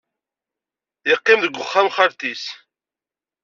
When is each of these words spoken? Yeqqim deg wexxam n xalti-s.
Yeqqim 1.09 1.39
deg 1.41 1.55
wexxam 1.57 1.87
n 1.89 1.93
xalti-s. 1.95 2.43